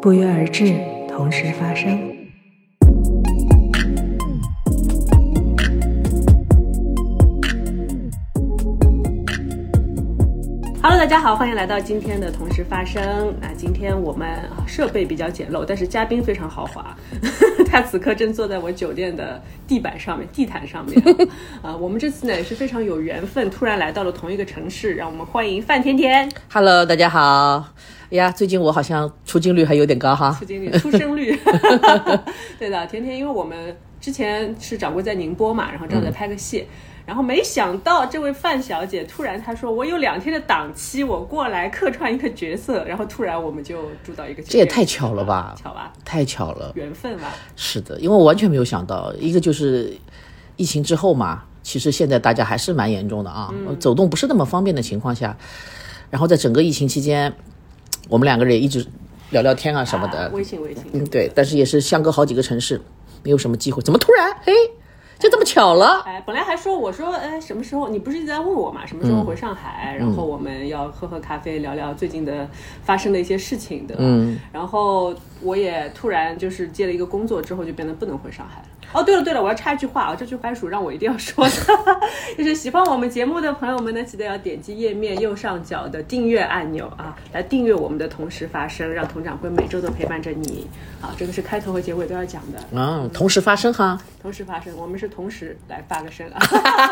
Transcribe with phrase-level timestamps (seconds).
[0.00, 0.74] 不约而至，
[1.06, 2.19] 同时发生。
[11.00, 13.34] 大家好，欢迎来到今天的同时发生。
[13.40, 16.94] 那，今天我们设备比较简陋，但是嘉宾非常豪华。
[17.66, 21.02] 他此刻正坐在我酒店的地板上面、地毯上面。
[21.62, 26.30] 啊， 我们这次呢也是非常有缘分，突然来到了同一个城市，让我们欢迎范甜甜。
[26.52, 27.72] Hello，大家好。
[28.10, 30.44] 哎呀，最近我好像出镜率还有点高哈出。
[30.44, 31.34] 镜率、出生率。
[32.60, 36.66] 对的，甜甜，因为我们之前是掌柜在宁波嘛，然后正在拍个戏。
[37.10, 46.70] 然后没想到这位范小姐突然她说我有两天的档期，我过来客串一个角色，然后突然我们就住到一个，这也太巧了吧巧吧，太巧了。
[46.76, 47.32] 缘分吧。
[47.56, 49.92] 是的，因为我完全没有想到，一个就是
[50.54, 55.36] 疫情之后嘛，其实现在大家还是蛮严重的啊，走动不是那么方便的情况下，
[56.10, 57.32] 然后在整个疫情期间，
[58.08, 58.86] 我们两个人也一直
[59.30, 60.84] 聊聊天啊什么的，啊微信微信。
[60.92, 62.80] 嗯，对，但是也是相隔好几个城市，
[63.24, 64.52] 没有什么机会，怎么突然嘿，
[65.20, 66.02] 就这么巧了？
[66.06, 67.90] 哎，本来还说我说，哎，什么时候？
[67.90, 68.86] 你不是一直在问我嘛？
[68.86, 69.94] 什么时候回上海？
[69.98, 72.48] 然后我们要喝喝咖啡，聊聊最近的
[72.82, 73.94] 发生的一些事情的。
[73.98, 74.40] 嗯。
[74.50, 78.68] 然后我也突然就是接了一个工作之后，就变得不能回上海了。
[78.92, 81.50] 哦，对了对了，我要插一句话啊，这句番薯让我一定要说的，
[82.36, 90.66] 就是喜欢我们节目的朋友们呢，记得要点击页面右上角的订阅按钮啊，来订阅我们的同时发声，让佟掌柜每周都陪伴着你。
[91.00, 92.58] 啊，这个是开头和结尾都要讲的。
[92.72, 93.98] 嗯，同时发生哈。
[94.20, 96.40] 同时发生，我们是同时来发个声啊！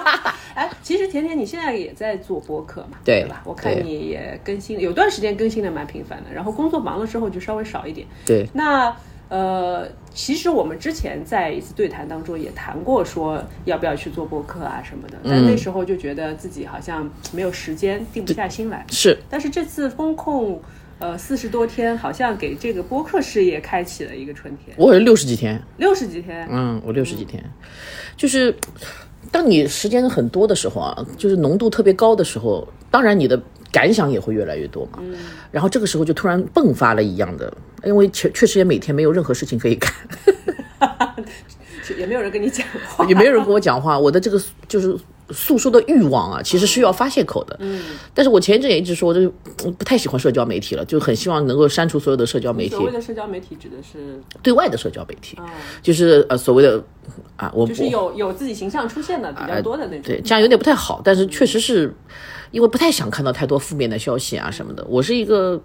[0.55, 3.43] 哎，其实甜甜你现在也在做播客嘛，对吧？
[3.45, 8.07] 我看你也更新，有段时间更新的蛮频繁的，然后工作忙了之后就稍微少一点。
[8.25, 8.97] 对，那
[9.29, 18.84] 呃，其实我们之前在一次对谈当中也谈过，说要不要去做播客啊什么的，但那时候就觉得自己好像没有时间，定不下心来。
[18.91, 20.61] 是但是这次风控。
[21.01, 24.77] 呃，四十多天，好像给这个播客事业开启了一个春天。
[24.77, 27.41] 我有六十几天，六十几天，嗯，我六十几天，
[28.17, 28.53] 就是
[29.31, 33.41] 当你时间很多的时候啊，就是浓度特别高的时候，当然你的
[33.71, 34.99] 感想也会越来越多嘛。
[35.51, 37.53] 然后这个时候就突然迸发了一样的，
[37.84, 39.93] 因为确确实也每天没有任何事情可以干，
[41.99, 44.97] 也没有人跟你讲话，也没有人跟我讲话，我的这个就是
[45.31, 47.57] 诉说的欲望啊，其实需要发泄口的。
[47.61, 47.83] 嗯，
[48.15, 55.39] 但是我前一阵也一直说，我就是不太喜欢社交媒体了，就很希望能够删除所有的社交媒体所，谓的社交媒体指的是，对外的社交媒体，
[55.83, 56.83] 就是呃所谓的
[57.37, 60.03] 啊，我就是有有自己形象出现的比较多的那种。
[60.03, 61.93] 对，这样有点不太好，但是确实是
[62.50, 64.84] 因为不太想看到太多负面的消息啊什么的。
[64.88, 65.60] 我是一个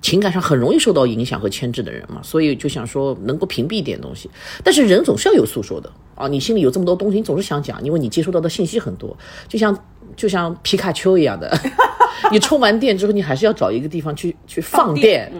[0.00, 4.30] 情感上很容易受到影响和牵制的人嘛，所以就想说能够屏蔽一点东西。
[4.62, 9.16] 但是人总是要有诉说的啊，你心里有这么多东西，你总是想讲，因为你接收到的信息很多，
[9.48, 9.76] 就像
[10.16, 11.56] 就像皮卡丘一样的，
[12.32, 15.32] 你充完电之后，你还是要找一个地方去去放电。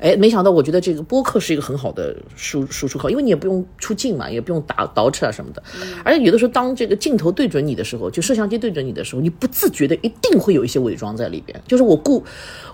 [0.00, 5.62] 哎，没想到，我觉得这个播客是一个很好的输输出口，因为你也不用出镜嘛，也不用打倒饬啊什么的。
[6.02, 11.60] 而且有的时候，当这个镜头对准你的时候，就摄像机对准你的时候，你不自觉的一定会有一些伪装在里边。
[11.68, 12.24] 就是我顾，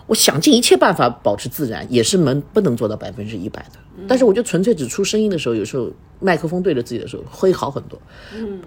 [0.07, 4.05] 我想尽一切办法保持自然，也是能不能做到百分之一百的。
[4.07, 8.01] 但是我就纯粹只出声音的时候，有时候麦克风对着自己的时候会好很多。
[8.35, 8.61] 嗯，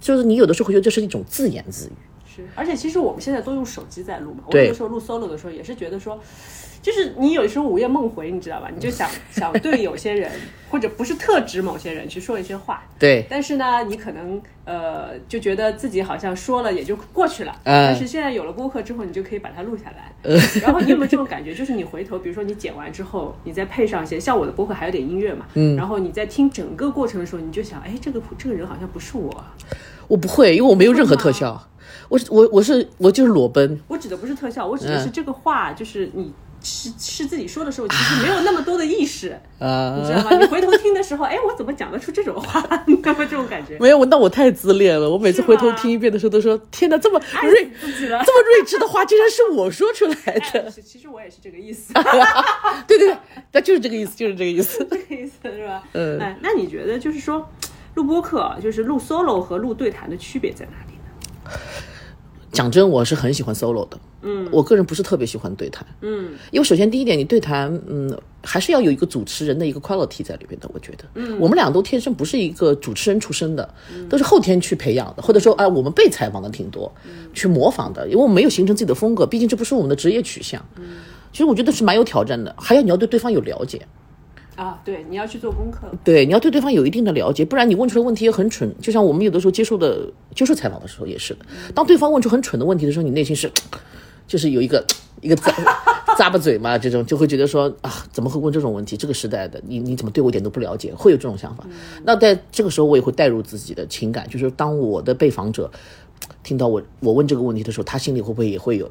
[0.00, 1.92] 就是你有的时候会觉得这是一种自言自语。
[2.34, 4.44] 是，而且其实我们现在都用手机在录嘛。
[4.46, 6.18] 我对有的时候录 solo 的时候，也是觉得说，
[6.82, 8.68] 就是你有的时候午夜梦回，你知道吧？
[8.74, 10.30] 你就想 想对有些人，
[10.70, 12.82] 或者不是特指某些人去说一些话。
[12.98, 17.52] 对，但是呢，你可能呃就觉得自己好像说了也就过去了。
[17.64, 20.12] 嗯但是现在有了播客之后，你就可以把它录下来。
[20.60, 21.54] 然后你有没有这种感觉？
[21.54, 25.46] 就是你回头，比如说你剪完之后，你再配上一些，像我的播客还有点音乐嘛。
[25.54, 25.76] 嗯。
[25.76, 29.44] 然后你在听整个过程的时候，你就想，哎，这个这个人好像不是我。
[30.06, 31.68] 我不会，因为我没有任何特效。
[32.14, 33.80] 我是我我是我就是裸奔。
[33.88, 36.32] 我指的不是特效，我指的嗯是这个话，就是你
[36.62, 40.38] 是是自己说的时候，其实没有那么多的意识，啊你知道吗？
[40.38, 42.62] 你回头听的时候，哎，我怎么讲得出这种话？
[42.86, 43.26] 你懂吗？
[43.28, 43.76] 这种感觉。
[43.80, 45.10] 没有，那我太自恋了。
[45.10, 50.70] 我每次回头听一遍的时候，都说：“天哪，这么睿这么睿智的话，竟然是我说出来哎的。
[50.70, 51.92] 其其实我也是这个意思，
[52.86, 53.16] 对对对，
[53.50, 54.86] 那就是这个意思，就是这个意思。
[54.88, 55.82] 这个意思是吧？
[55.94, 57.44] 嗯，哎，那你觉得就是说，
[57.94, 61.00] 录播课啊就是录 solo 和录对谈的区别在哪里呢？
[62.54, 63.98] 讲真，我是很喜欢 solo 的。
[64.22, 65.84] 嗯，我个人不是特别喜欢对谈。
[66.00, 70.70] 嗯，因为首先第一点，你对谈，嗯，还是要有一个主持人的一个 quality 在里边的。
[70.72, 73.68] 我觉得，嗯，我们俩都天生不是一个主持人出身的，
[74.08, 76.90] 都是后天去培养的，或者说，哎、我们被采访的挺多，
[77.34, 80.64] 去模仿的，因为我们没有形成自己的风格，毕竟这不是我们的职业取向。
[80.76, 80.84] 嗯，
[81.32, 83.84] 其实我觉得是蛮有挑战的，还有你要对对方有了解。
[84.56, 85.80] 啊，对，你要去做功课。
[86.04, 88.72] 对，你要对对方有一定的了解，不然你问出的问题也很蠢。
[88.80, 91.40] 就像我们有的时候接受的接受采访的时候也是的，
[91.74, 93.50] 当对方问出很蠢的问题的时候，你内心是，
[94.28, 94.84] 就是有一个
[95.20, 95.52] 一个咂
[96.16, 98.96] 咂巴嘴嘛，这种就会觉得说啊，怎么会问这种问题？
[98.96, 100.94] 这个时代的你你怎么对我一点都不了解？
[100.94, 101.66] 会有这种想法。
[102.04, 105.68] 那在这个时候，我也会带入自己的情感，就是当我的被访者
[106.44, 108.88] 听到我我问这个问题的时候，他心里会不会也会有？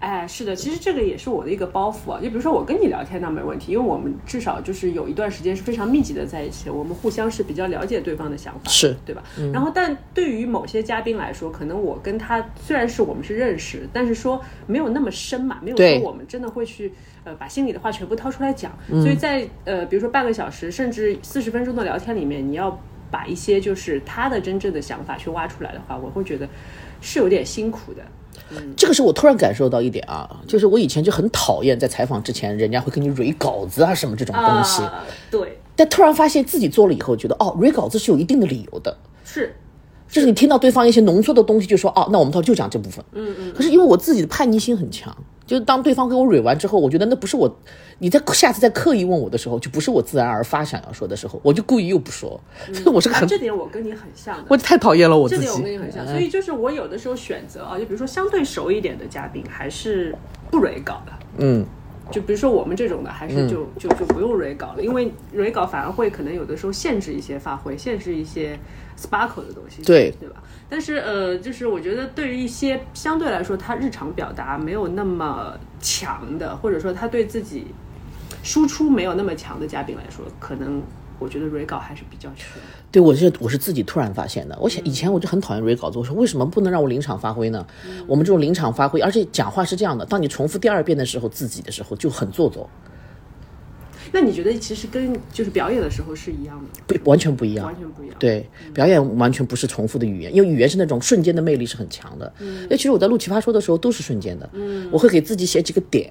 [0.00, 2.20] 哎，是的，其实这个也是我的一个包袱啊。
[2.22, 9.24] 就比如说我跟你聊天那没问题，因为我们至少就是有一段时间是非常密集的在一起，我们互相是比较了解对方的想法，是对吧？
[9.52, 16.92] 然后，但对于某些嘉宾来说，可能我跟他虽然是我们是认识，但是说没有那么深嘛，没有说我们真的会去
[17.24, 18.70] 呃把心里的话全部掏出来讲。
[18.88, 22.80] 所以在呃比如说半个小时甚至四十分钟的聊天里面，你要
[23.10, 26.48] 把一些就是他的真正的想法去挖出来的话，我会觉得
[27.00, 28.02] 是有点辛苦的。
[28.76, 34.82] 这个是我突然感受到一点啊，就是我以前就很讨厌在采访之前，人家会给你蕊稿子啊什么这种东西。
[35.30, 35.58] 对。
[35.76, 38.96] 但突然发现自己做了以后，觉得哦，蕊稿子是有一定的理由的。
[39.24, 39.54] 是。
[40.08, 43.04] 就是你听到对方一些浓缩的东西，就说哦，那我们到就讲这部分。
[43.12, 43.52] 嗯嗯。
[43.54, 45.14] 可是因为我自己的叛逆心很强。
[45.46, 47.58] 就是当对方给我蕊完之后，我觉得那不是我，
[47.98, 52.40] 你在下次再刻意问我的时候，就不是我自然而发想要说的时候，我就故意又不说。
[52.86, 55.46] 我是个很这点我跟你很像的，我太讨厌了我自己。
[55.46, 60.14] 这点我跟你很像，所以就是我有的时候选择啊，就比如说相对熟一点的嘉宾，还是
[60.50, 61.12] 不蕊稿的。
[61.38, 61.64] 嗯，
[62.10, 68.58] 就比如说我们这种的，还是就就就不用蕊稿了，因为蕊稿反而会可能有的时候限制一些发挥，限制一些
[68.96, 69.82] sparkle 的东西。
[69.82, 70.42] 对，对吧？
[70.70, 77.66] 但是呃，就是我觉得对于一些相对来说他日常表达没有那么强的，或者说他对自己
[78.48, 80.80] 输出没有那么强的嘉宾来说，可能
[81.18, 82.46] 我觉得 re 稿还是比较缺。
[82.90, 87.66] 对我是我是自己突然发现的，我想以前我就很讨厌 re 稿子，我说为什么不能让我临场发挥呢？
[88.06, 92.70] 我们这种临场发挥，而且讲话是这样的，当你重复第二遍的时候，自己的时候就很做作。
[94.10, 96.98] 那你觉得其实跟就是表演的时候是一样的？
[96.98, 98.16] 不，完全不一样，完全不一样。
[98.18, 102.32] 对，表演完全不是重复的语言，因为语言是那种瞬间的魅力是很强的。
[102.38, 104.48] 嗯，因为其实我在录《奇葩说》的时候都是瞬间的。
[104.54, 106.10] 嗯，我会给自己写几个点，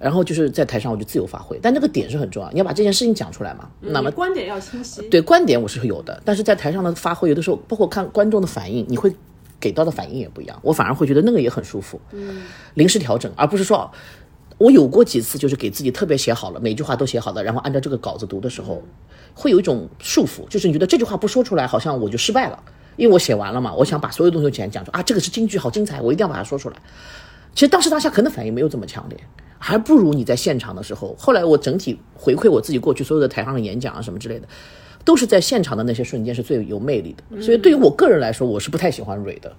[0.00, 3.68] 然后就是在台上我就自由发挥，但那个点是很重要，你要把这件事情讲出来嘛。
[3.80, 5.02] 那么观点要清晰。
[5.10, 9.14] 对，观点我是有的，但是在台上的发挥，有的时候包括看观众的反应，你会
[9.60, 10.58] 给到的反应也不一样。
[10.62, 12.00] 我反而会觉得那个也很舒服。
[12.10, 12.42] 嗯，
[12.74, 13.88] 临时调整，而不是说。
[14.58, 18.82] 我有过几次，就是给自己特别写好了，每句话都写好了，然后按照这个稿子读的时候，
[19.32, 22.62] 会有一种束缚，就是你觉得这句话不说出来，好像我就失败了，
[22.96, 26.76] 因为我写完了嘛，我想把所有东西全讲出啊，这个是京剧，好精彩，我一定要把它说出来。
[27.54, 29.18] 其实当时当下可能反应没有这么强烈，
[29.58, 31.14] 还不如你在现场的时候。
[31.18, 34.48] 后来我整体回馈我自己过去所有的台上的演讲啊什么之类的，
[35.04, 37.42] 都是在现场的那些瞬间是最有魅力的。
[37.42, 39.52] 所以对于我个人来说，我是不太喜欢蕊的。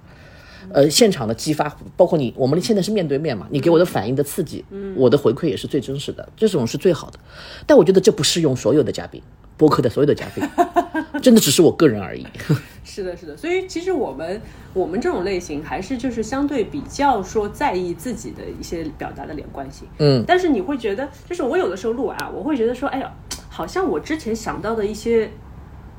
[0.71, 7.19] 呃，现场的激发，包括你，我们现在是面对面嘛，你给我的反应的刺激，嗯，我的回馈也是最真实的，这种是最好的。
[7.65, 9.21] 但我觉得这不适用所有的嘉宾，
[9.61, 10.43] 播客的所有的嘉宾，
[11.21, 12.25] 真的只是我个人而已。
[12.83, 13.37] 是的，是的。
[13.37, 14.41] 所以其实我们
[14.73, 20.23] 我们这种类型还是就是相对比较说在意自己的一些表达的连贯性，嗯。
[20.25, 23.11] 但是你会觉得，就是我有的时候录完啊，我会觉得说，哎呀，
[23.49, 25.29] 好像我之前想到的一些。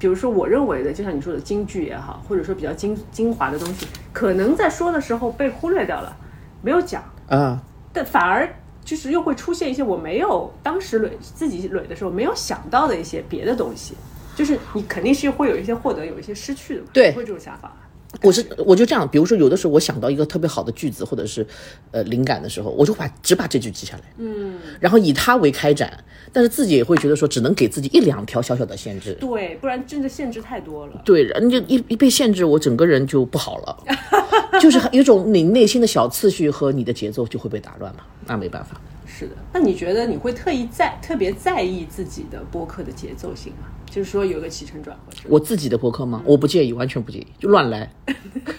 [0.01, 6.17] 比如说，我认为的，就像你说的京剧也好，或者说比较精精华的东西，可能在说的时候被忽略掉了，
[6.61, 7.63] 没有讲啊。
[7.93, 8.53] 但反而
[8.85, 13.95] 就是又会出现一些我没有当时捋自己捋的时候没有想到的一些别的东西，
[14.35, 16.89] 就是你肯定是会有一些获得，有一些失去的嘛。
[16.93, 17.73] 对，会这种想法。
[18.23, 21.47] 我是我就这样，比如说有的时候我想到一个特别好的句子或者是
[21.91, 25.93] 呃灵感的时候，我就把只把这句记下来，嗯，然后以它为开展，
[26.33, 33.85] 但是自己也会觉得说只能给自己一两条小小的限制，对，不然真的限制太多了，对，人就一一被限制，我整个人就不好了，
[34.61, 38.81] 就是有种你内心的小次序和你的节奏就会被打乱嘛，那没办法。
[39.05, 43.69] 是的，那你觉得你会特意在特别在意自己的播客的节奏性吗？
[43.93, 45.13] 就是说有个起承转合。
[45.29, 46.23] 我自己的博客吗？
[46.25, 47.93] 我不介意，完全不介意，就乱来。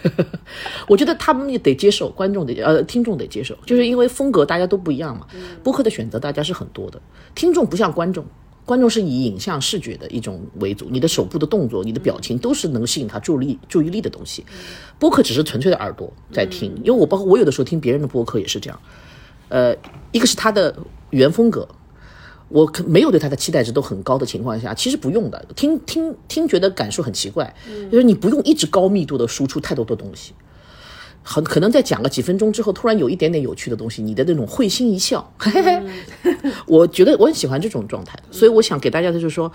[0.87, 5.25] 我觉得他们也得接受，观众得呃听众得接受，就是因为风格大家都不一样嘛。
[5.63, 7.01] 播客的选择大家是很多的，
[7.33, 8.23] 听众不像观众，
[8.63, 14.45] 观众是以影像视觉的一种为主，你的手部的动作、你的表情都是能吸引他注意力注意力的东西。
[14.99, 18.79] 播客只是纯粹的耳朵在听，因为我包括我有的时候听别人的播客也是这样。
[19.49, 19.75] 呃，
[20.11, 20.75] 一个是他的
[21.09, 21.67] 原风格，
[22.53, 27.51] 我可没有对他的期待值都很高的情况下，其实不用的，听听听觉的感受很奇怪，
[27.91, 30.33] 就是你不用一直高密度的输出太多的东西，
[31.23, 35.81] 很可能在讲个几分钟之后，突然有一点点有趣的东西，你的那种会心一笑，嘿嘿
[36.21, 36.35] 嘿，
[36.67, 39.51] 我觉得我很喜欢这种状态，所以我想给大家的就是说，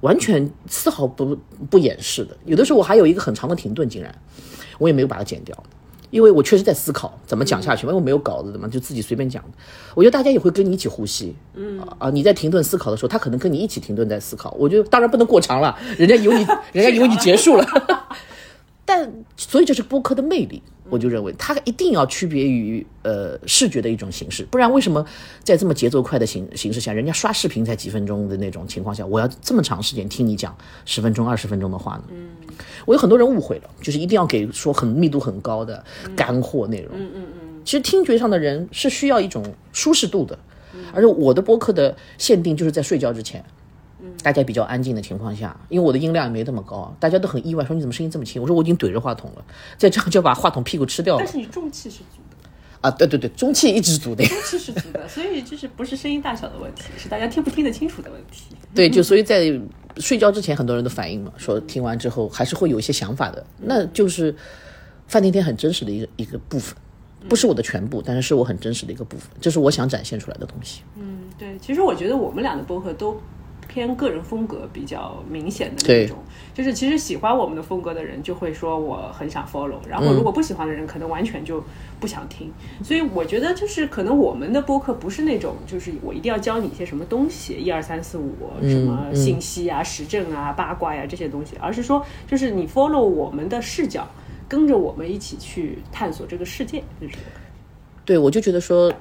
[0.00, 1.38] 完全丝毫不
[1.70, 4.12] 不掩饰的，有的时候我还有一个很长的停顿，竟然
[4.78, 5.56] 我也没有把它剪掉。
[6.12, 9.42] 因为我确实在思考怎么讲下去，因为我没有稿子怎么，就自己随便讲。
[9.94, 14.54] 我觉得大家也会跟你一起呼吸，嗯啊，你在停顿思考的时候，他可能跟你一起停顿在思考。
[14.58, 17.66] 我觉得当然不能过长了，人家以为你，人家以为你结束了。
[18.84, 25.04] 但所以这是播客的魅力，我就认为它一定要区别于呃视觉的一种形式，不然为什么
[25.42, 32.04] 在这么节奏快的形形式下，人家刷视频才几分钟的那种情况下，我要这么长时间听你讲十分钟、二十分钟的话呢？
[32.10, 32.28] 嗯，
[32.84, 35.82] 我有很多人误会了，就是一定要给说很密度很高的
[36.14, 36.90] 干货内容。
[36.94, 40.38] 嗯嗯嗯，其实听觉上的人是需要一种舒适度的，
[40.92, 43.44] 而且我的播客的限定就是在睡觉之前。
[44.22, 48.40] 大家比较安静的情况下，因为我的音量也没那么高，大家都很意外，说你怎么声音这么轻？
[48.40, 49.44] 我说我已经怼着话筒了，
[49.76, 51.22] 再这样 就把话筒屁股吃掉了。
[51.24, 52.48] 但是你中气是足的
[52.80, 58.56] 啊，对对对，中气一直足的，中气是足的， 所以就是不是声音大小的问题，是大家听不听得清楚的问题。
[58.74, 59.60] 对，就所以在
[59.98, 64.34] 睡觉之前，很多人都反映嘛，说听完之后还是会有一些想法的，那就是
[65.06, 66.74] 范天天很真实的一个一个部分，
[67.28, 70.82] 不是我的全部，但是是我很真实的一个部分，这是我想展现出来的东西。
[70.96, 73.20] 嗯，对，其实我觉得我们俩的播客都。
[73.72, 76.18] 偏个人风格比较明显的那种，
[76.52, 81.64] 就是其实喜欢我们的风格的人就会说我很想 follow，然后如果不喜欢的人可能完全就
[81.98, 82.52] 不想听。
[82.84, 94.06] 所以我觉得就是可能我们的播客不是那种就是我一定要教你一些什么东西，一二三四五什么信息啊、时政啊、八卦呀这些东西，而是说就是你 follow 我们的视角，
[94.46, 97.14] 跟着我们一起去探索这个世界，就是。
[98.04, 98.92] 对，我就觉得说。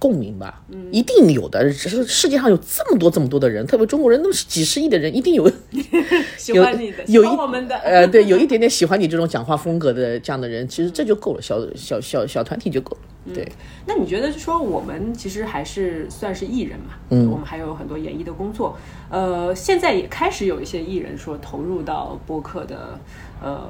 [0.00, 1.62] 共鸣吧，一定有的。
[1.70, 5.48] 只是世界上有这么多这么多的人，特别中国人都是几十亿的人，一定有
[6.38, 7.76] 喜欢你的，有我们的。
[7.76, 13.34] 呃，对，有一点点喜欢你这种讲话风格的这样的人，其实这就够了，小小小小团体就够了。
[13.34, 13.46] 对。
[13.86, 16.94] 那你觉得，就说我们其实还是算是艺人嘛？
[17.10, 17.30] 嗯。
[17.30, 18.78] 我们还有很多演艺的工作。
[19.10, 22.98] 呃，现在也开始有一些艺人说投入到播客的，
[23.42, 23.68] 呃。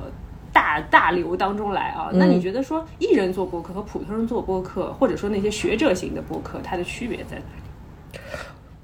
[0.53, 7.43] 大大流当中来啊，那你觉得说艺人做播客和普通人做播客，或者说那些学者型的播客，它的区别在哪
[8.17, 8.21] 里？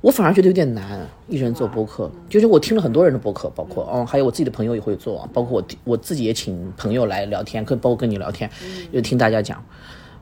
[0.01, 1.05] 我反而觉得有点难。
[1.27, 8.49] 艺人做播客，就是我听了很多人的播客，包括嗯，还有我自己的朋友也会做，包括我我自己也请朋友来聊天，跟包括跟你聊天，
[8.93, 9.61] 就听大家讲，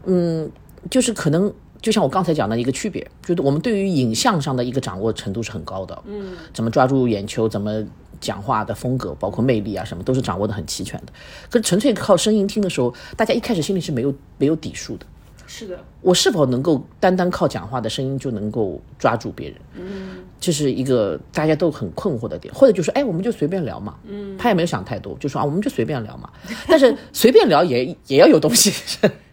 [0.07, 0.51] 嗯，
[0.89, 7.85] 就是可能就像我刚才讲的一个区别，就是我们对于影像上的一个掌握程度是很高的，嗯，怎么抓住眼球，怎么。
[8.21, 11.13] 讲话的风格，包括魅力啊，什么都是掌握的很齐全的。
[11.51, 15.07] 可是纯粹靠声音听的时候，大家一开始心里是没有没有底数的。
[15.47, 19.59] 是的，我是否能够单单靠讲话的声音就能够抓住别人？
[19.75, 22.53] 嗯，这是一个大家都很困惑的点。
[22.53, 23.95] 或者就说，哎，我们就随便聊嘛。
[24.05, 26.29] 嗯，他也没有想太多，就说啊，我们就随便聊嘛。
[26.67, 28.73] 但是随便聊也也要有东西。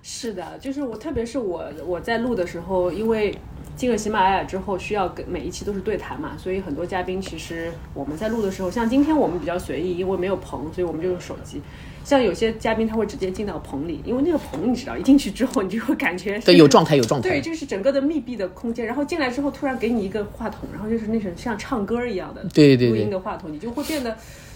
[0.03, 3.35] 是的，就是我，特别是我我在录的时候，因为。
[3.75, 11.61] 进了喜马拉雅之后，需要跟每一期都是对谈嘛，所以很多嘉宾其实我们在录的时候，像今天我们比较随意，因为没有棚，所以我们就用手机。
[12.03, 24.15] 像有些嘉宾他会直接进到棚里，因为那个棚你知道，一进去之后你就会感觉对有状态有状态，对，就是整个的密闭的空间，然后进来之后突然给你一个话筒，然后就是那种像唱歌一样的对对录音的话筒，你就会变得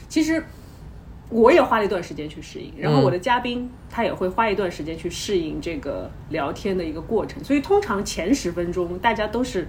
[0.10, 0.44] 其实。
[1.36, 9.68] 我也花了一段时间去适应，然后我的嘉宾他也会花一段时间去适应这个聊天的一个过程，所以通常前十分钟大家都是，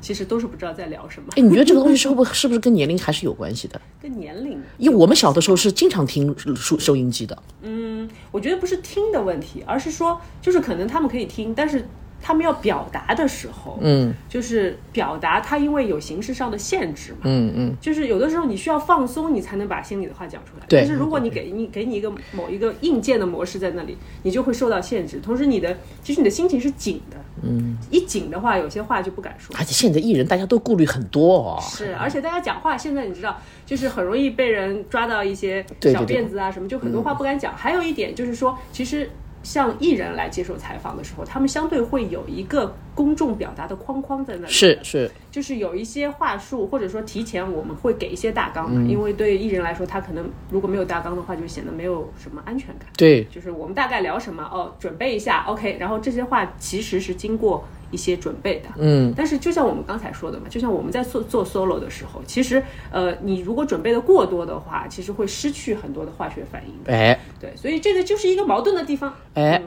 [0.00, 1.28] 其实都是不知道在聊什么。
[1.36, 3.80] 哎，你觉得这个东西是不是 不是跟年龄还是有关系的？
[4.00, 4.62] 跟年龄？
[4.76, 7.36] 因为我们小的时候是经常听收收音机的。
[7.62, 11.84] 嗯，我觉得不是听的问题，而是说就是可能他们可以听，但是。
[12.20, 20.66] 他们要表达的时候，嗯，就是表达他因为有形式上的限制嘛，嗯嗯，就是有的时候你需要放松，你才能把心里的话讲出来。
[20.68, 20.80] 对。
[20.80, 25.20] 但是如果你给你给你一个某一个硬件的模式在那里，你就会受到限制。
[25.20, 29.54] 同时，你的其实你的心情是紧的，嗯，一紧的话，有些话就不敢说。
[29.56, 31.58] 而且现在艺人大家都顾虑很多哦。
[31.60, 37.56] 是，而且大家讲话现在你知道，就是很容易被人抓到一些小辫子啊什么，就很多话不敢讲。
[37.56, 39.08] 还有一点就是说，其实。
[39.42, 52.88] 像艺人来接受采访的时候，他们相对会有一个公众表达的框框在那里，是是，就是有一些话术，或者说提前我们会给一些大纲嘛，因为对艺人来说，他可能如果没有大纲的话，就显得没有什么安全感。
[52.96, 57.64] 对，就是我们大概聊什么哦，准备一下，OK，然后这些话其实是经过。
[57.90, 66.74] 一些准备的，嗯，但是就像我们刚才说的嘛，就像我们在做做 solo 的时候，其实，呃，你如果准备的过多的话，其实会失去很多的化学反应。
[66.92, 69.14] 哎，对，所以这个就是一个矛盾的地方。
[69.34, 69.62] 哎，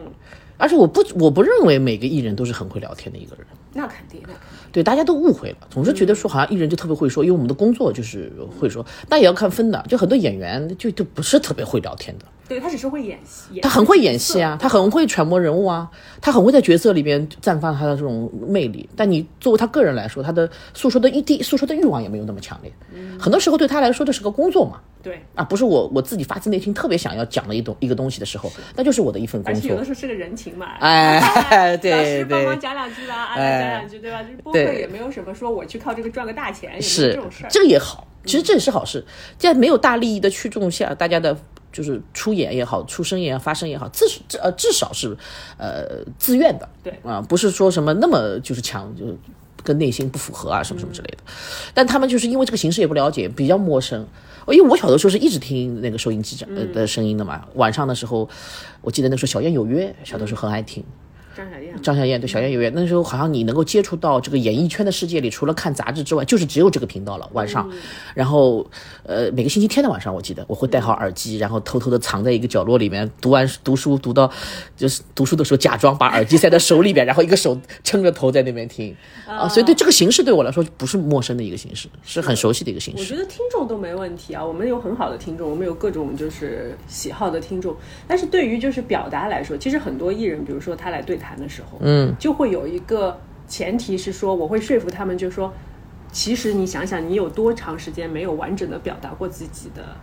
[0.58, 3.46] 而且我不我不认为每个艺人都是很会聊天的一个人。
[3.74, 4.30] 那肯定，的
[4.72, 12.26] 对，大家都误会了，总是觉得说好像艺人就特别会说，因为我们的工作就是会说，那也要看分的，就很多演员就就不是特别会聊天的。
[12.52, 15.90] 对他只是会演戏，他很会演戏啊，他很会揣摩人物啊，
[16.20, 18.90] 他很会在角色里边绽放他的这种魅力。
[18.94, 22.70] 但你作为他个人来说，他的诉说的一滴诉说的欲望也没有那么强烈。
[23.18, 24.82] 很多时候对他来说，这是个工作嘛。
[25.02, 29.72] 对啊，不是我我自己发自内心特别想要讲的一东一个东西的时候，那就是我的一份工作。
[29.72, 30.74] 有的时候是个人情嘛。
[30.82, 31.92] 哎， 对对。
[31.92, 34.22] 老师帮忙讲两句啦，啊，讲两句对吧？
[34.24, 37.50] 就是播客也没有什么说我去靠这个赚个大钱，是这种事儿。
[37.50, 39.06] 这个也好，其实这也是好事。
[39.38, 41.38] 在没有大利益的驱动下，大家的。
[41.72, 45.16] 就是出演也好，出声也好，发声也好，至至呃至少是，
[45.58, 49.06] 呃自愿的，对啊，不是说什么那么就是强，就
[49.64, 51.18] 跟内心不符合啊什么什么之类的。
[51.74, 54.06] 但他们就是因为这个形式也不了解，比较陌生。
[54.48, 58.28] 因为我小的时候是一直听那个收音机的的声音的嘛，晚上的时候，
[58.82, 60.84] 我记得那时候小燕有约，小的时候很爱听。
[61.36, 67.30] 张小燕，张小燕对小燕有约，那时候好像你能够接触到这个演艺圈的世界里，除了看杂志之外，就是只有这个频道了。
[67.34, 67.70] 晚上，
[68.14, 68.70] 然后
[69.04, 74.30] 呃每个星期天的晚上，我记得我会戴好耳机，然后偷偷的藏在一个角落里面，读完读书读到
[74.76, 78.94] 就是读书的时候，假装把耳机塞在手里边，然后一个手撑着头在那边听
[79.26, 79.48] 啊。
[79.48, 83.02] 所以对这个形式对我来说不是陌生的一个形式，是很熟悉的一个形式。
[83.02, 87.74] 我觉得听众都没问题啊，我们有很好的听众，我们有各种就是喜好的听众，
[88.06, 91.21] 但是对于就是表达来说，其实很多艺人，比如说他来对。
[91.22, 95.54] 谈的时候，嗯，就会有一个前提是说，我会说服他们，就是说，
[96.12, 99.96] 其实你想想，你有多长时间没有完整的表达过自己的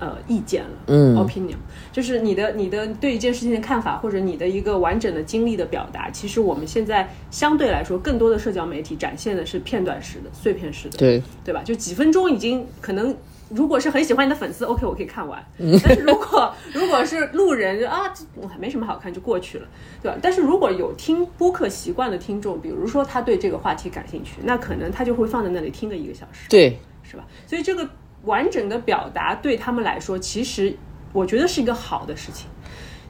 [0.00, 1.56] 呃意见了，嗯，opinion，
[1.92, 11.62] 就是你的你的对一件事情的看法，或者你的一个完整的经历的表达，其实我们现在相对来说，更多的社交媒体展现的是片段式的、碎片式的，对对吧？
[11.64, 13.14] 就几分钟已经可能。
[13.54, 15.44] 如果是很喜欢你的粉丝，OK，我可以看完。
[15.82, 18.12] 但是如果如果是路人，就啊，
[18.58, 19.66] 没什么好看，就过去了，
[20.02, 20.18] 对吧？
[20.22, 27.24] 但是如果有听播客习惯的听众，比如说他对这个话题感兴趣，那可能他就会放在那里听个一个小时，对，是吧？
[27.46, 27.86] 所以这个
[28.24, 30.74] 完整的表达对他们来说，其实
[31.12, 32.48] 我觉得是一个好的事情，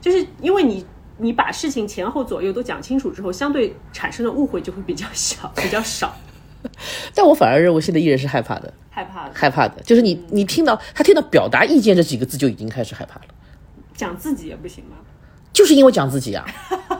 [0.01, 0.85] 就是因为你
[1.17, 6.13] 你把事情前后左右都讲清楚之后，相对产生的误会就会比较小，比较少。
[7.13, 8.73] 但我反而认为现在艺人是害怕的。
[8.89, 13.25] 害怕的，害怕的，就是你，你听到他听到表达意见这几个字就已经开始害怕了。
[13.95, 14.97] 讲自己也不行吗？
[15.51, 16.45] 就是因为讲自己啊，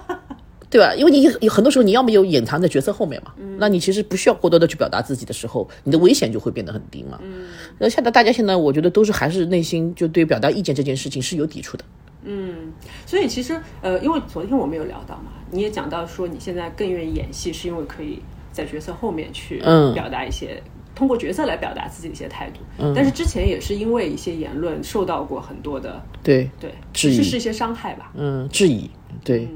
[0.72, 0.96] 对吧？
[0.96, 7.20] 因为你有很多时候你要么有隐藏在角色后面嘛，那你其实不需要过多的去表达自己的时候，你的危险就会变得很低嘛。
[7.22, 7.46] 嗯，
[7.78, 11.86] 那现在大家现在我觉得都是还是内心就对表达意见这件事情是有抵触的。
[12.24, 12.74] 嗯，
[13.06, 18.20] 所以其实呃，因为昨天我们有聊到嘛，你也讲到说你现在更愿意演戏，是因为可以
[18.54, 19.60] 在角色后面去
[19.94, 20.64] 表达一些。
[20.96, 22.60] 通过角色来表达自己的一些态度，
[22.96, 28.12] 但是之前也是因为一些言论受到过很多的对对质疑，是一些伤害吧？
[28.14, 28.88] 嗯，质疑。
[29.24, 29.50] 对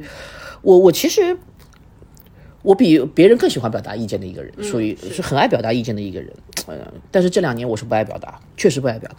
[0.63, 1.37] 我，我其实
[2.63, 6.33] 我比别人更喜欢表达意见的一个人，属于是很爱表达意见的一个人。
[6.65, 9.17] 呃，但是这两年我是不爱表达，确实不爱表达。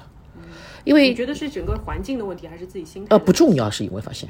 [0.82, 3.14] 因为你觉得是整个环境的问题，还是自己心态？
[3.14, 4.28] 呃，不重要，是因为发现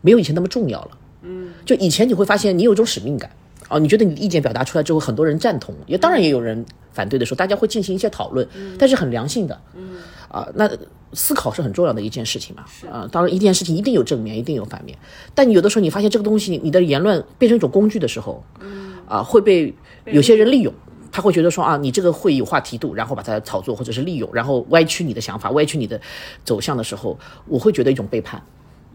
[0.00, 0.98] 没有以前那么重要了。
[1.22, 3.30] 嗯，就以前你会发现你有一种使命感。
[3.68, 8.46] 哦，你觉得你的意见表达出来之后，很多人赞同，也当然也有人反对的时候，大家会进行一些讨论，
[8.78, 9.60] 但是很良性的。
[9.74, 9.96] 嗯，
[10.28, 10.70] 啊，那
[11.12, 12.64] 思考是很重要的一件事情嘛。
[12.90, 14.96] 啊，当然一件事情一定有正面，一定有反面，
[15.34, 19.74] 但有的时候你发现这个东西，你的言论变成一种工具的时候，嗯，啊，会被
[20.04, 20.72] 有些人利用，
[21.10, 26.00] 他会觉得说啊，你这个会有话题度，然后把它炒作或者是利用，然后歪曲你的想法，歪曲你的
[26.44, 28.40] 走向的时候，我会觉得一种背叛，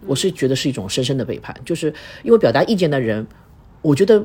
[0.06, 3.28] 我是觉得是一种深深的背叛，就是因为表达意见的人，
[3.82, 4.24] 我觉得。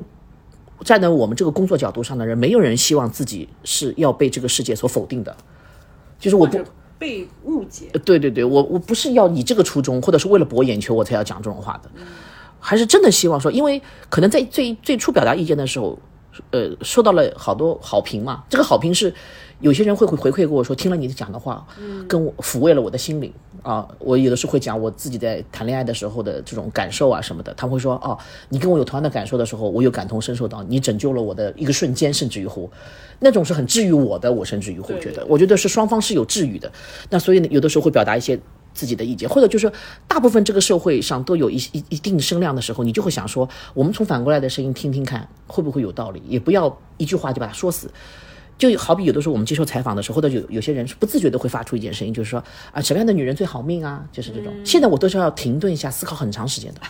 [0.85, 5.37] 站在我们这个工作角度上的人，没有人希望自己是要被这个世界所否定的，
[6.19, 6.59] 就是我不
[6.99, 7.87] 被误解。
[8.05, 11.91] 对对对，我我不是要以这个初衷，或者是为了博眼球我才要讲这种话的，
[12.61, 15.99] 还是真的希望说，因为可能在最最初表达意见的时候，
[16.51, 19.13] 呃，受到了好多好评嘛，这个好评是。
[19.59, 21.67] 有些人会会回馈给我说，听了你讲的话，
[22.07, 23.33] 跟我抚慰了我的心灵
[23.67, 23.89] 啊。
[23.99, 27.53] 我有的时候会讲我自己在谈恋爱的时候的这种感受啊什么的。
[27.55, 28.17] 他会说，哦，
[28.49, 32.71] 你跟我有同样的感受的时候，我有感同身受到，你拯救了我的一个瞬间，甚至于乎，
[33.21, 34.33] 那种是很治愈我的。
[34.33, 36.71] 我甚至于乎觉得，我觉得是双方是有治愈的。
[37.11, 38.39] 那所以呢，有的时候会表达一些
[38.73, 39.71] 自己的意见，或者就是
[40.07, 46.23] 大部分这个社会上都有一一一定声量的时候，你就会想说，我们从反过来的声音听听看，会不会有道理？
[46.29, 47.91] 也不要一句话就把它说死。
[48.59, 52.43] 就好比有的时候我们接受采访的时候，或者有有些人是不自觉的会发出一件声音，就是说
[52.73, 54.03] 啊，什么样的女人最好命啊？
[54.11, 54.53] 就是这种。
[54.65, 56.81] 现在我都是要停顿一下，思考很长时间的。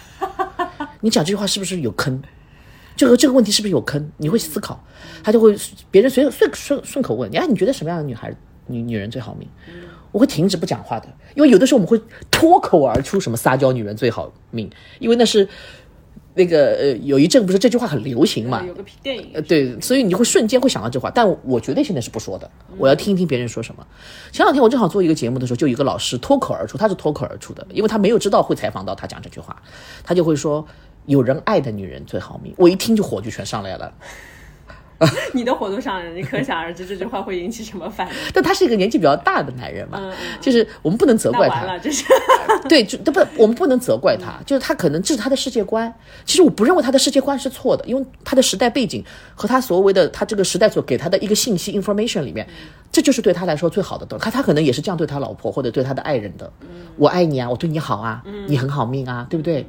[1.00, 2.22] 你讲这句话是不是有坑？
[2.96, 4.10] 这个这个问题是不是有坑？
[4.16, 4.82] 你会思考，
[5.24, 5.56] 他就会
[5.90, 8.34] 别人随顺顺顺口问，哎，你觉得什么样的女孩
[8.66, 9.48] 女女人最好命？
[10.12, 12.00] 我会停止不讲话的，因为有的时候我们会
[12.30, 15.48] 脱口而出什么撒娇女人最好命，因为那是。
[16.36, 18.62] 那个呃，有一阵不是这句话很流行嘛？
[18.66, 19.30] 有个电影。
[19.32, 23.86] 呃，对，所以你会瞬间会想到这话，但我绝对现在是不说的，我要听一听别人说什么。
[24.30, 29.62] 前两天我正好做一个节目的时候，就有一个老师脱口而出，他是脱口而出的，因为他没有知道会采访到他讲这句话，
[30.04, 30.66] 他就会说
[31.06, 33.90] ：“有人爱的女人最好命。”我一听就火就全上来了。
[35.34, 38.14] 你的活动上，你可想而知这句话会引起什么反应。
[38.32, 41.66] 但他是一个年纪比较大的男人嘛，就是我们不能责怪他。
[42.68, 45.92] 对，就不，我们不能责怪他，就是他可能这是他的世界观。
[46.24, 49.04] 其实我不认为他的世界观是错的，因为他的时代背景
[49.34, 52.46] 和他所谓的他这个时代所给他的一个信息 information 里面，
[52.90, 54.24] 这就是对他来说最好的东西。
[54.24, 56.50] 他他可能也是这样对他老婆或者对他的爱人的。
[56.96, 59.66] 我爱你啊，我对你好啊，你很好命啊，对不对？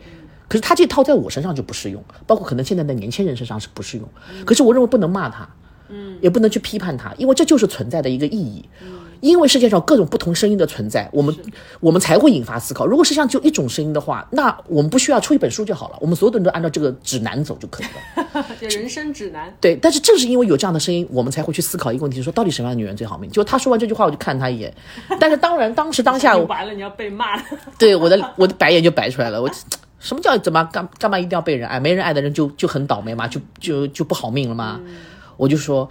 [0.47, 4.07] 可是他这套在我身上就不适用，包括可能现在的年轻人身上是不适用。
[4.45, 5.47] 可是我认为不能骂他，
[5.89, 8.63] 嗯，也不能去批判他，因为这就是存在的一个意义。
[9.19, 11.35] 因为世界上各种不同声音的存在，我们
[11.79, 12.85] 我们才会引发思考。
[12.85, 18.45] 如果世界上就一种声音的话，那我们不需要出一本书就好了，我们所有的人都按照这个指南走就可以了。
[18.61, 19.51] 人生指南。
[19.59, 23.27] 对，但是正是因为有这样的声音，我们才会去思考一个问题：说到底什么样的女人最好命？
[23.31, 24.71] 就他说完这句话，我就看他一眼。
[25.19, 27.43] 但是当然，当时当下我， 完了你要被骂了。
[27.79, 29.41] 对，我的我的白眼就白出来了。
[29.41, 29.49] 我。
[29.99, 31.79] 什么叫怎么干干嘛一定要被人爱？
[31.79, 33.27] 没人爱的人就就很倒霉嘛？
[33.27, 34.79] 就就就不好命了吗？
[35.35, 35.89] 我就说，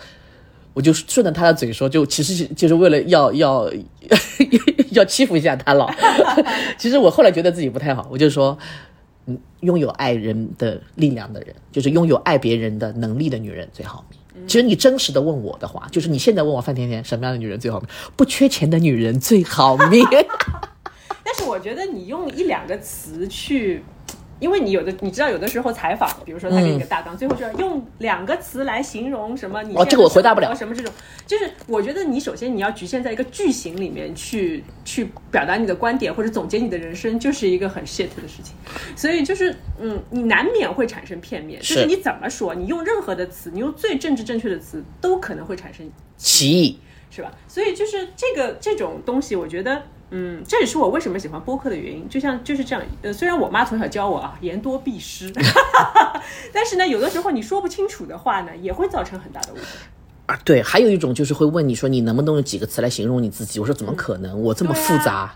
[0.72, 3.70] 我就顺着他的嘴说，就其实就是为了要要
[4.92, 5.88] 要欺负一下他了。
[6.78, 8.56] 其实我后来觉得自己不太好，我就说，
[9.26, 14.18] 嗯，拥有爱人的力量的人，就是拥有爱别人的能力的女人最好命。
[14.46, 17.88] 其实你真实的问我的话，就是你现在问我范甜甜什么样的女人最好命？
[18.14, 20.04] 不缺钱的女人最好命。
[21.26, 23.82] 但是我觉得你用一两个词去。
[24.38, 30.92] 因为你有的你知道有的时候采访，比如说他给你个大纲，最后就要用两个词来形容什么，你哦这个我回答不了什么这种，
[31.26, 38.54] 就是我觉得你首先你要局限在一个句型里面去去表达你的观点或者总结你的人生，就是一个很 shit 的事情，
[38.94, 47.32] 所以就是嗯，你难免会产生片面，就是你怎么说，你用任何的词，你用最政治正确的词，都可能会产生歧义，是吧？
[47.48, 49.82] 所以就是这个这种东西，我觉得。
[50.10, 52.08] 嗯，这也是我为什么喜欢播客的原因。
[52.08, 55.32] 就像就是这样，呃，虽然我妈从小教我啊，言多必失，
[56.52, 59.62] 但是呢，有的时候你说不清楚的话呢，也会造成很大的误会
[60.26, 60.38] 啊。
[60.44, 63.58] 对，还有一种就是会问你说，你能不能用几个词来形容你自己？
[63.58, 64.40] 我说怎么可能？
[64.40, 65.34] 我这么复杂，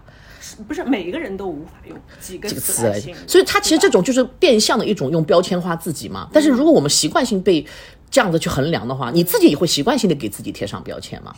[0.68, 3.28] 不是每一个人都无法用几个词来形容。
[3.28, 6.28] 所以，他其实这种就是变相的一种用标签化自己嘛。
[6.32, 7.66] 但是如果我们习惯性被。
[8.10, 11.32] 这样子去衡量的话，你自己也会习惯性的给自己贴上标签嘛？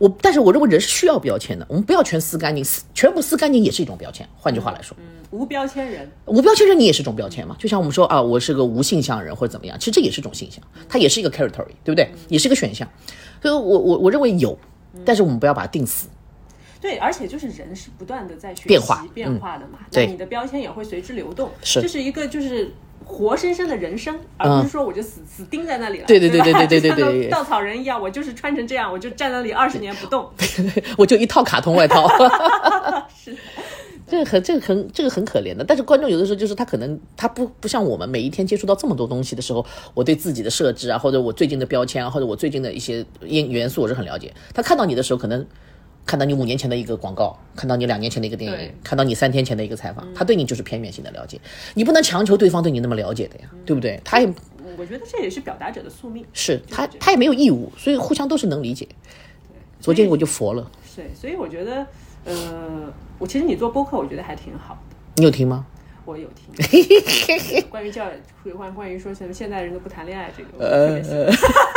[0.00, 4.28] 我，但是我认为人是需要标签的，我们不要全撕干净，撕全部撕干净也是一种标签。
[4.36, 7.54] 换句话来说，嗯，无标签人，无标签人你也是种标签嘛？
[7.60, 12.10] 就像我们说啊，我是个无性向人或者怎么样，其实这也是种性向，它也是一个 territory，对不对？
[12.28, 12.88] 也是一个选项。
[13.40, 14.58] 所以，我我我认为有，
[15.04, 16.08] 但是我们不要把它定死。
[16.80, 22.74] 对，而且就是人是不断的在学习变化变化的嘛，那你的标签也会随之流动，是，这是一个就是。
[23.08, 26.06] 活生生的人生，而不是说我就死死盯在那里了。
[26.06, 30.28] 对对对对对对对对，稻草人一样，我就是穿成这样，我就站那里二十年不动。
[30.98, 32.08] 我就一套卡通外套。
[33.16, 33.34] 是，
[34.08, 35.64] 这个很这个很这个很可怜的。
[35.64, 39.64] 但是观众有的时候就是他可能他不不像我们每一天接触到这么多东西的时候，
[39.94, 44.34] 我对自己的设置啊，或者我最近的标签啊，或者我最近的一些因元素我是很了解。
[44.52, 45.46] 他看到你的时候可能。
[46.06, 51.40] 看到你五年前的一个广告，看到你两年前的一个电影，看到你三天前的一个采访，他对你就是片面性的了解，
[51.74, 54.00] 你不能强求对方对你那么了解的呀，对不对？
[54.04, 54.32] 他也，
[54.78, 58.86] 我觉得这也是表达者的宿命，是他他也没有义务，所以互相都是能理解。
[59.80, 61.86] 昨天我就佛了，对，所以我觉得，
[62.24, 64.96] 呃，我其实你做播客，我觉得还挺好的。
[65.16, 65.66] 你有听吗？
[66.04, 66.54] 我有听。
[67.68, 68.06] 关于教
[68.44, 71.02] 育，关关于说什么现在人都不谈恋爱这个，呃，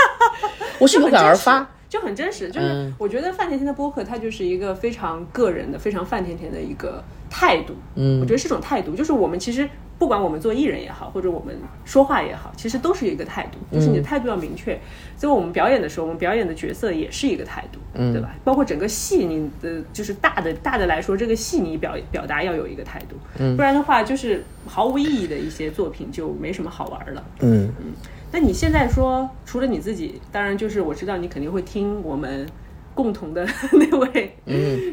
[0.79, 1.67] 我是有感而发。
[1.89, 7.73] 就很真实，就是我觉得范甜甜的播客，它就是一个非常个人的、非常范甜甜的一个态度。
[7.95, 14.79] 嗯，我觉得是种态度，就是我们其实不管我们做艺人也好，或者我们说话也好，其实都是一个态度，就是你的态度要明确。
[15.17, 17.79] 所以我们表演的时候，我们表演的角色也是一个态度，
[18.13, 18.35] 对吧？
[18.43, 23.15] 包括整个戏，你的就是大的大的来说，这个戏你表表达要有一个态度，
[23.55, 27.23] 不然的话，就是毫无意义的一些作品就没什么好玩了。
[27.39, 27.93] 嗯嗯。
[28.31, 32.47] 那你现在说，除了你自己，当然就是我知道你肯定会听我们
[32.93, 34.35] 共同的 那位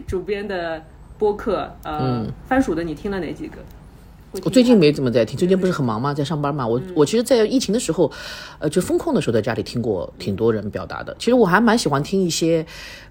[0.07, 0.83] 主编的
[1.18, 3.57] 播客，呃，番薯的，你听了哪几个？
[4.44, 6.12] 我最近没怎么在听，最近不是很忙吗？
[6.12, 6.66] 在上班嘛。
[6.66, 8.11] 我我其实，在疫情的时候，
[8.59, 11.14] 呃，就风控的时候，在家里听过挺多人表达的。
[11.18, 12.64] 其实我还蛮喜欢听一些，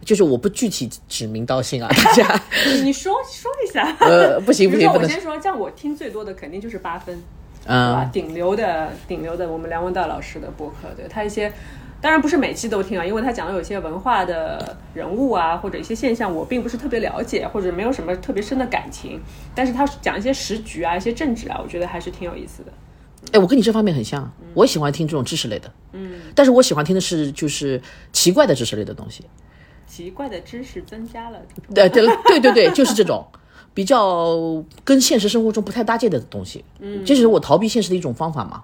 [0.04, 2.42] 就是我不具体指名道姓啊， 大家。
[2.84, 3.96] 你说说一下。
[4.00, 4.88] 呃，不行不行。
[4.88, 7.20] 我先说，像我听最多的肯定就是八分。
[7.66, 11.52] 啊，顶流的顶流的，我们梁文道老师的博客，对他一些，
[12.00, 19.20] 当然不是每期都听啊，因为他讲的有些文化的人物啊，或者一些现象，我并不是特别了解，或者没有什么特别深的感情。
[19.56, 22.72] 但是他讲一些时局啊，一些政治啊，我觉得还是挺有意思的。
[23.32, 27.82] 哎，我跟你这方面很像，我喜欢听这种知识类的，嗯，但是我喜欢听的是就是
[28.14, 29.26] 奇怪的知识类的东西。
[29.88, 31.40] 奇怪的知识增加了，
[31.74, 33.26] 对对对对对，就是这种。
[33.76, 34.36] 比较
[34.84, 38.64] 跟现实生活中不太搭界的东西，嗯，这是我逃避现实的一种方法嘛。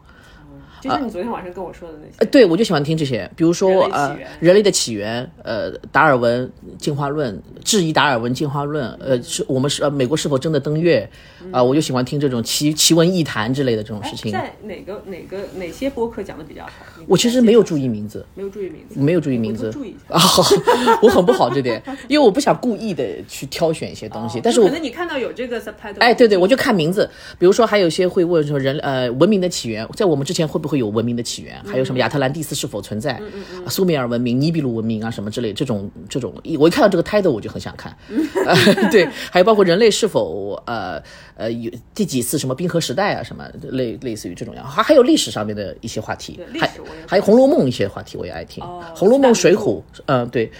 [0.82, 2.16] 就是你昨天晚上跟我说的那些。
[2.18, 11.08] 呃，对，我就喜欢听这些，比如说呃，人类的起源，呃，达尔文进化论，质疑达尔文进化论，呃，是我们是呃，美国是否真的登月？
[11.52, 14.32] 啊，我就喜欢听这种奇奇闻异谈之类的这种事情。
[14.32, 16.72] 在哪个哪个哪些播客讲的比较好？
[17.08, 19.70] 我其实没有注意名字，没有注意名字，没有注意名字。
[19.72, 20.22] 注意一下啊，
[21.02, 24.40] 我很不好这点，因为我不想故意的去挑选一些东西。
[24.42, 27.10] 但是我可能你看到有这个 subtitle，哎，对对，我就看名字。
[27.40, 31.62] 比如说，还有些会问说人呃文明的起源，在我们之前会不会有文明的起源？
[31.66, 33.22] 还有什么亚特兰蒂斯是否存在？
[33.68, 37.96] 苏美尔文明、尼比鲁文明啊什么之类这种这种，我一看到这个 title 我就很想看。
[38.92, 41.02] 对，还有包括人类是否呃
[41.36, 46.70] 呃有第几次什么冰河时代啊什么类类似于这种样，还还有历史上面的一些话题，还
[47.08, 48.64] 还有《红楼梦》一些话题我也爱听，
[48.96, 50.52] 《红楼梦》《水浒》嗯对。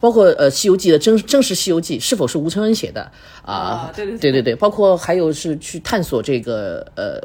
[0.00, 3.10] 包括呃《西游记》的真真实《西游记》是否是吴承恩写的
[3.42, 3.90] 啊？
[3.96, 7.20] 对对对对对，包括还有是去探索这个呃，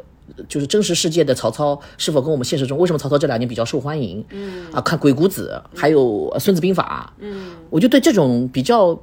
[0.48, 4.24] 就是真实世界的曹操是否跟我们现实中为什么曹操这两年比较受欢迎？
[4.30, 7.12] 嗯啊，看《鬼谷子》，还有《孙子兵法》。
[7.20, 8.98] 嗯，我就对这种比较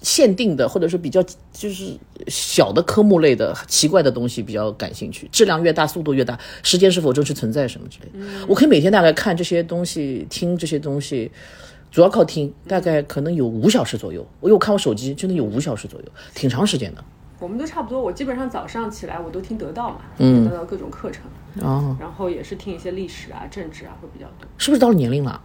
[0.00, 1.22] 限定的或者说比较
[1.52, 1.96] 就是
[2.28, 5.28] 小的科目类的奇怪的东西比较感兴趣。
[5.30, 11.30] 质量越大，速度越大，时间是否真实存在什么之类的，我可以每天大概看这些东西，听这些东西。
[11.90, 14.26] 主要靠听，大概可能有五小时左右。
[14.40, 17.04] 我有看我手机，真的有五小时左右，挺长时间的。
[17.42, 21.24] 我们都差不多，我基本上早上起来我都听得到嘛，嗯，得到各种课程，
[21.60, 24.46] 哦，然后也是听一些历史啊、政治啊会比较多。
[24.58, 25.42] 是不是到了年龄了？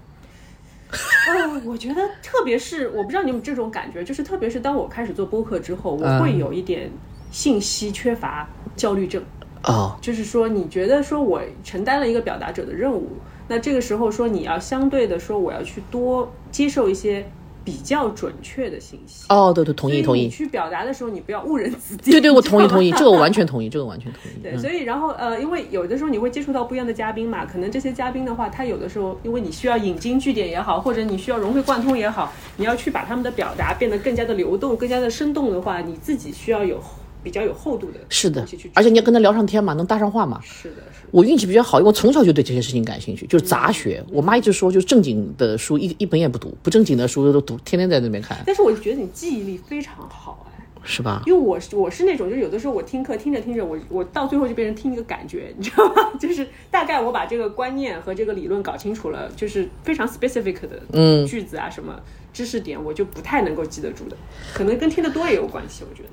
[0.91, 6.91] 呃，我觉得特别是我不知道你有这种感觉，就是特别是当我开始做播客之后，我会有一点
[7.31, 9.23] 信息缺乏焦虑症。
[9.63, 13.13] 哦，就是说你觉得说我承担了一个表达者的任务。
[13.47, 17.27] 那这个时候说，你要相对的说，我要去多接受一些
[17.67, 19.25] 比较准确的信息。
[19.27, 20.21] 哦，对对，同意同意。
[20.21, 22.11] 你去表达的时候，你不要误人子弟。
[22.11, 24.35] 对对，我同意同意，这个我完全同意，这个完全同意。
[24.41, 36.81] 对，所以然后呃，因为有的时候你会接触到不一样的嘉宾嘛，可能这些嘉宾的话，他有的时候因为你需要引经据典也好，或者你需要融会贯通也好，你要去把他们的表达变得更加的流动、更加的生动的话，你自己需要有。
[37.23, 40.39] 比较有厚度的，是的，而且你要跟他聊上天嘛，能搭上话嘛。
[40.43, 41.07] 是的，是的。
[41.11, 44.03] 我运气比较好，因为我从小就对这些事情感兴趣，就是杂学。
[44.11, 48.37] 我妈一直说，就是正经的书一一本也不读，不正经的书都读，天天在那边看。
[48.45, 51.23] 但是我觉得你记忆力非常好，哎，是吧？
[51.25, 56.11] 因为我是我是那种，就是有的时候我听课听着听着，我我到最后就变成听一个感觉， 你知道吗？
[56.19, 61.97] 就是大概我把这个观念和这个理论搞清楚了，就是非常 specific 的嗯句子啊什么
[62.33, 64.17] 知识点，我就不太能够记得住的，
[64.53, 66.09] 可能跟听得多也有关系，我觉得。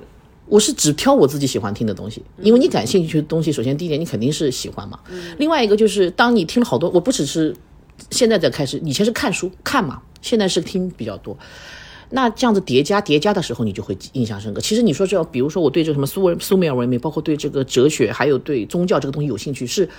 [0.47, 4.99] 我是只挑我自己喜欢听的东西，因为你感兴趣的东西，首先第一点你肯定是喜欢嘛。
[5.37, 7.55] 另外一个就是当你听了好多，我不只是
[8.11, 11.37] 现在在开始，以前是看书看嘛，现在是听比较多。
[12.11, 14.61] 那这样子叠加叠加的时候，你就会印象深刻。
[14.61, 19.89] 其实你说这，比如说我对这什么苏文苏美尔文明，包括对这个哲学，还有对宗教这个东西有兴趣，是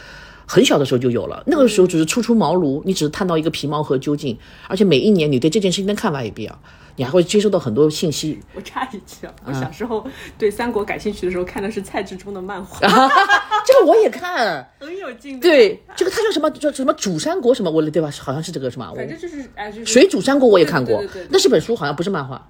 [0.46, 1.42] 很小的时候就有了。
[1.48, 6.56] 那个时候只是初出茅庐，你只是探到一个皮毛和究竟，而且每一年你对这件事情的看法也不一样。
[6.96, 8.40] 你还会接收到很多信息。
[8.54, 10.06] 我插一句啊，我小时候
[10.36, 12.80] 对三国感兴趣的时候，看的是蔡志忠的漫画。
[13.64, 15.38] 这个我也看，很有劲。
[15.38, 16.50] 对，这个他叫什么？
[16.50, 17.70] 叫什么主三国什么？
[17.70, 18.10] 我对吧？
[18.20, 18.92] 好像是这个什么？
[18.94, 22.48] 反正就是哎，就是水煮三国我也看过，那是本书，好像不是漫画。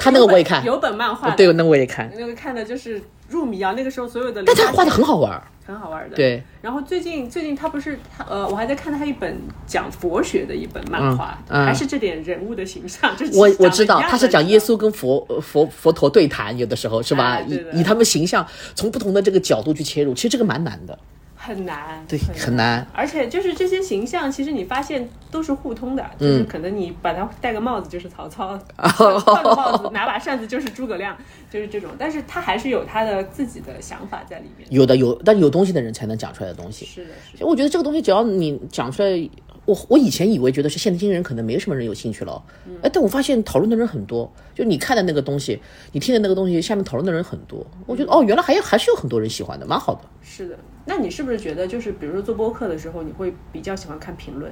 [0.00, 1.30] 他那个我也看，有本漫画。
[1.30, 2.10] 对，那我也看。
[2.16, 4.42] 那个看的就是入迷啊，那个时候所有的。
[4.44, 5.40] 但他画的很好玩。
[5.66, 6.42] 很好玩的，对。
[6.62, 13.14] 然后最近最近他不是他呃，我还在看他一本讲佛学的一本漫画，还是这点人物的形象。
[13.34, 17.40] 我我知道他是讲耶稣跟佛佛佛陀对谈，有的时候是吧？
[17.40, 20.98] 以以他们形象从不同的这个角度去切入，其实这个蛮难的。
[21.46, 22.86] 很难，对，很难。
[22.92, 31.16] 而且就是这些形象，其实你发现都是互通的，就是可能你把他戴个帽子就是曹操， 换个帽子拿把扇子就是诸葛亮，
[31.50, 31.90] 就是这种。
[31.98, 34.66] 但是他还是有他的自己的想法在里面。
[34.70, 36.84] 有的有，但有东西的人才能讲出来的东西。
[36.84, 37.46] 是的，是的。
[37.46, 39.30] 我觉得这个东西只要你讲出来。
[39.66, 42.42] 我我以前以为觉得是现代新人可能没什么人有兴趣了，
[42.82, 44.32] 哎，但我发现讨论的人很多。
[44.54, 45.60] 就你看的那个东西，
[45.92, 47.66] 你听的那个东西，下面讨论的人很多。
[47.84, 50.00] 我觉得哦，原来还有还是有很多人喜欢的，蛮好的。
[50.22, 54.50] 是的，那你是不是觉得就是比如说做播客的时候，你会比较喜欢看评论？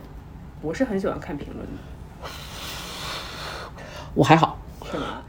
[0.60, 2.28] 我是很喜欢看评论的。
[4.14, 5.22] 我还好，是吗？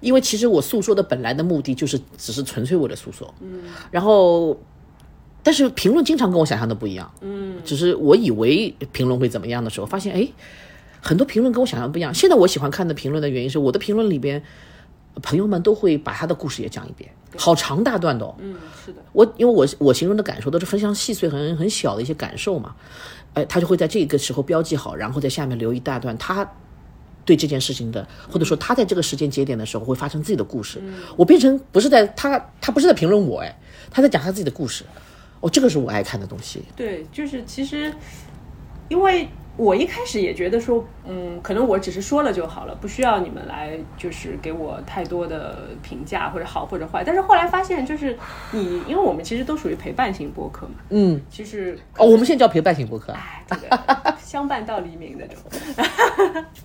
[0.00, 4.56] 因为其实我诉说的本来的目的就是只是纯粹为了诉说，嗯，然后。
[5.44, 10.26] 但是评论经常跟我想象的不一样，嗯，只是我以为评论会怎么样的时候，发现哎，
[11.02, 12.12] 很多评论跟我想象不一样。
[12.12, 14.42] 现在我喜欢看的评论的原因是，我的评论里边，
[15.22, 19.02] 朋友们都会把他的故事也讲一遍，好长大段的哦，嗯，是的。
[19.12, 22.74] 我因为我我形容的感受都是非常细碎、很很小的一些感受嘛，
[23.34, 26.50] 哎，他就会在这个时候标记好，然后在下面留一大段他
[27.26, 30.82] 对这件事情的，或者说他在这个时间节点的时候会发生自己的故事。
[31.16, 33.58] 我变成不是在他，他不是在评论我，哎，
[33.90, 34.84] 他在讲他自己的故事。
[35.44, 36.62] 哦，这个是我爱看的东西。
[36.74, 37.92] 对，就是其实，
[38.88, 39.28] 因为
[39.58, 47.04] 我一开始也觉得说，嗯，可能我只是说了就好了，不需要你们来就是给我太多的评价或者好或者坏。
[47.04, 48.18] 但是后来发现，就是
[48.52, 55.36] 你，因为我们其实都属于陪伴型播客嘛，嗯，其实哦，我们现在叫陪伴型播客，哎，这个相伴到黎明那种。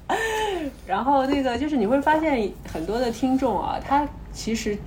[0.87, 4.77] 然后那个就是你会发现很多的听众啊，他其实。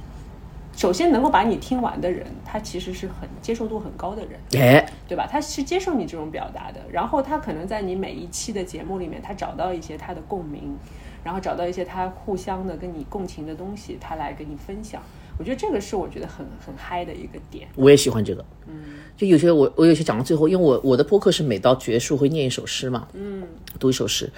[0.75, 5.29] 首先能够把你听完的人，他其实是很接受度很高的人，哎，对吧？
[5.31, 10.75] 他是接受你这种表达的，然后他可能在你每一期的节目里面，他找到一些他的共鸣，
[11.23, 15.03] 然后找到一些他互相的跟你共情的东西，他来跟你分享。
[15.39, 17.69] 我觉得这个是我觉得很很嗨的一个点。
[17.75, 18.75] 我也喜欢这个，嗯，
[19.17, 23.45] 就有些我我有些讲到最后，因为我我的播客是每到结束会念一首诗嘛，嗯，
[23.79, 24.31] 读一首诗，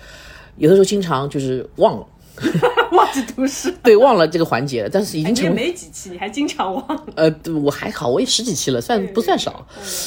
[0.56, 2.06] 有的时候经常就是忘了。
[2.92, 4.88] 忘记读诗， 对，忘了这个环节了。
[4.88, 6.84] 但是已经成没几期，你还经常忘？
[7.14, 9.66] 呃，我还好，我也十几期了，算不算少？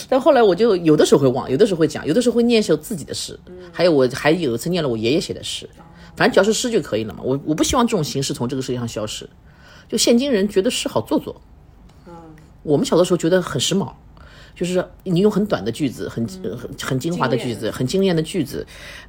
[0.10, 3.40] 但后来我就有的时候会忘，有的时候会讲，有的时候会念一首自己的诗。
[3.72, 5.70] 还有我还有一次念了我爷爷写的诗，
[6.16, 7.22] 反正只要是诗就可以了嘛。
[7.24, 9.30] 我我不希望这种形式从这个世界上消失。
[9.88, 11.42] 就现今人觉得诗好做作，
[12.08, 12.14] 嗯，
[12.64, 13.90] 我们小的时候觉得很时髦。
[14.58, 18.66] 就是你用很短的句子，很很很精华的句子，很惊艳的句子，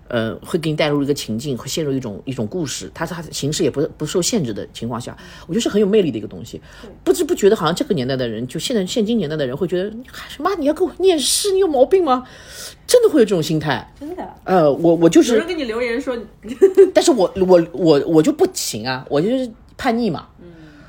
[0.09, 6.61] 呃，会给你带入一个情境，会陷入一种一种故事，它它形式也不不受限制的情况下，我觉得是很有魅力的一个东西。
[7.03, 9.91] 不知不觉的，好像这个年代的人，就现在现今年代的人会觉得，
[10.29, 12.27] 什么你要给我念诗，你有毛病吗？
[12.87, 13.91] 真的会有这种心态？
[13.99, 14.29] 真的？
[14.45, 16.15] 呃，我我就是有人给你留言说，
[16.93, 20.29] 但是我我我我就不行啊，我就是叛逆嘛。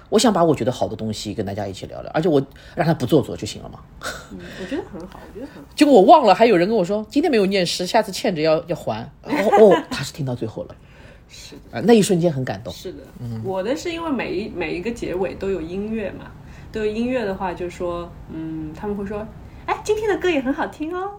[0.10, 2.41] 我想把我觉得好的东西跟大家一起聊聊，而且我
[2.76, 3.80] 让他不做作就行了嘛。
[4.32, 5.69] 嗯，我觉得很好，我觉得很好。
[5.76, 9.04] 结果我忘了，还有人跟我说今天没有念诗，下次欠着要要还。
[9.24, 10.76] 哦哦，他是听到最后了。
[11.30, 12.74] 是的，那一瞬间很感动。
[12.74, 13.04] 是的，
[13.43, 16.32] 我的是因为每一每一个结尾都有音乐嘛，
[16.72, 19.26] 都有音乐的话，就说嗯，他们会说。
[19.69, 21.12] 哎，今天的歌也很好听哦，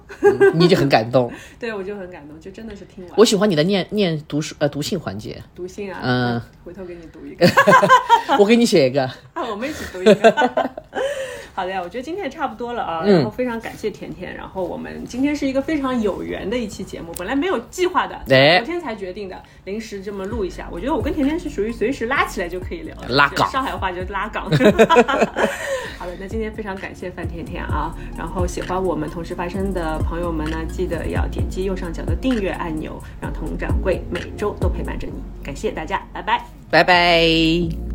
[0.55, 1.33] 你就很感动。
[1.57, 3.15] 对，我就很感动，就真的是听完。
[3.17, 5.41] 我喜欢你的念念读书呃读信环节。
[5.55, 7.47] 读信啊，嗯，回头给你读一个。
[8.41, 9.05] 我给你写一个。
[9.35, 10.71] 啊，我们一起读一个。
[11.61, 20.67] 好的呀，我觉得今天也差不多了啊，然后非常感谢甜甜，然后我们今天是一个非常有缘的一期节目，本来没有计划的，昨天才决定的，临时这么录一下。
[20.73, 24.45] 我觉得我跟甜甜是属于随时拉起来就可以聊，拉岗，上海话就拉岗。
[26.01, 35.13] 好的，那今天非常感谢范甜甜啊，然后喜欢我们同时发生的朋友们呢，记得要点击右上角的订阅按钮，让佟掌柜每周都陪伴着你。
[35.45, 37.90] 感谢大家，拜拜，拜拜。